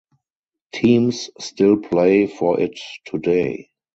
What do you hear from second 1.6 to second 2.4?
play